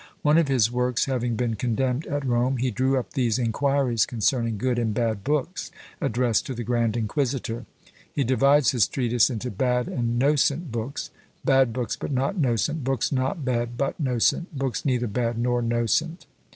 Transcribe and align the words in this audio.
One 0.23 0.39
of 0.39 0.47
his 0.47 0.71
works 0.71 1.05
having 1.05 1.35
been 1.35 1.53
condemned 1.53 2.07
at 2.07 2.25
Rome, 2.25 2.57
he 2.57 2.71
drew 2.71 2.97
up 2.97 3.13
these 3.13 3.37
inquiries 3.37 4.07
concerning 4.07 4.57
good 4.57 4.79
and 4.79 4.95
bad 4.95 5.23
books, 5.23 5.69
addressed 6.01 6.47
to 6.47 6.55
the 6.55 6.63
grand 6.63 6.97
inquisitor. 6.97 7.67
He 8.11 8.23
divides 8.23 8.71
his 8.71 8.87
treatise 8.87 9.29
into 9.29 9.51
"bad 9.51 9.87
and 9.87 10.17
nocent 10.19 10.71
books; 10.71 11.11
bad 11.45 11.71
books 11.71 11.95
but 11.95 12.11
not 12.11 12.35
nocent; 12.35 12.83
books 12.83 13.11
not 13.11 13.45
bad, 13.45 13.77
but 13.77 13.99
nocent; 14.03 14.47
books 14.57 14.83
neither 14.85 15.05
bad 15.05 15.37
nor 15.37 15.61
nocent." 15.61 16.25